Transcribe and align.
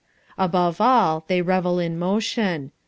Above 0.39 0.81
all 0.81 1.23
they 1.27 1.43
revel 1.43 1.77
in 1.77 1.99
motion. 1.99 2.71